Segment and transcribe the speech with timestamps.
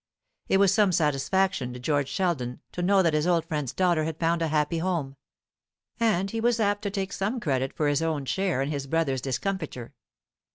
[0.49, 4.17] It was some satisfaction to George Sheldon to know that his old friend's daughter had
[4.19, 5.15] found a happy home;
[5.99, 9.21] and he was apt to take some credit from his own share in his brother's
[9.21, 9.93] discomfiture.